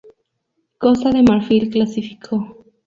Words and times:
Costa 0.79 1.11
de 1.11 1.21
Marfil 1.21 1.69
clasificó. 1.69 2.57